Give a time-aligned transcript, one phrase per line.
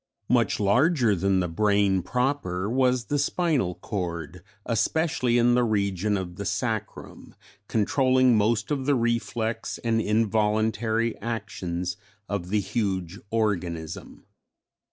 [0.29, 6.37] Much larger than the brain proper was the spinal cord, especially in the region of
[6.37, 7.35] the sacrum,
[7.67, 14.25] controlling most of the reflex and involuntary actions of the huge organism.